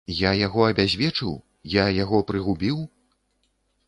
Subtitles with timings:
[0.19, 1.33] Я яго абязвечыў,
[1.73, 2.81] я яго прыгубіў?